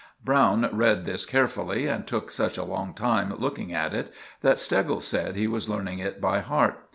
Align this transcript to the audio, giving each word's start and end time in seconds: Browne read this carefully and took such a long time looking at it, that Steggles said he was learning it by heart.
Browne 0.25 0.67
read 0.73 1.05
this 1.05 1.27
carefully 1.27 1.85
and 1.85 2.07
took 2.07 2.31
such 2.31 2.57
a 2.57 2.63
long 2.63 2.95
time 2.95 3.35
looking 3.37 3.71
at 3.71 3.93
it, 3.93 4.11
that 4.41 4.57
Steggles 4.57 5.05
said 5.05 5.35
he 5.35 5.45
was 5.45 5.69
learning 5.69 5.99
it 5.99 6.19
by 6.19 6.39
heart. 6.39 6.83